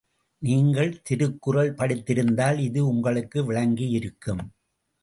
நீங்கள் 0.41 0.89
திருக்குறள் 1.01 1.71
படித்திருந்தால் 1.73 2.59
இது 2.59 2.81
உங்களுக்கு 2.87 3.39
விளங்கியிருக்கும். 3.51 4.43